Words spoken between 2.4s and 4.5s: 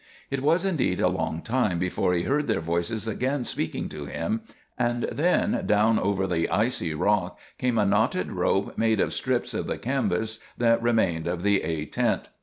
their voices again speaking to him,